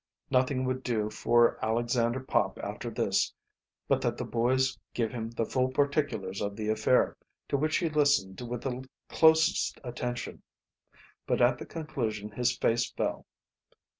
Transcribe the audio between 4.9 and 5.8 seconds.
give him the full